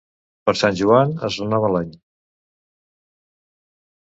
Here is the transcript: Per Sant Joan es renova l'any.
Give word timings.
Per 0.49 0.53
Sant 0.61 0.79
Joan 0.79 1.13
es 1.27 1.37
renova 1.43 1.69
l'any. 1.75 1.93